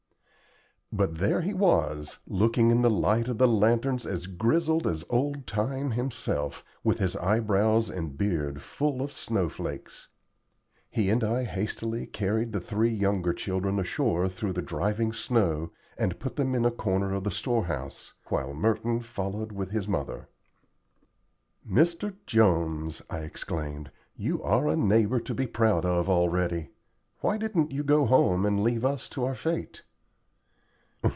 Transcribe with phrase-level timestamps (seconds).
[0.93, 5.47] But there he was, looking in the light of the lanterns as grizzled as old
[5.47, 10.09] Time himself, with his eyebrows and beard full of snow flakes.
[10.89, 16.19] He and I hastily carried the three younger children ashore through the driving snow, and
[16.19, 20.27] put them in a corner of the storehouse, while Merton followed with his mother.
[21.65, 22.15] "Mr.
[22.25, 26.71] Jones," I exclaimed, "you are a neighbor to be proud of already.
[27.21, 29.83] Why didn't you go home and leave us to our fate?"